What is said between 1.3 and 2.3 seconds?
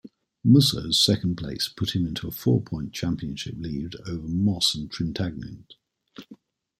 place put him into